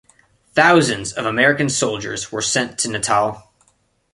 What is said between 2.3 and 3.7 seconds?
were sent to Natal.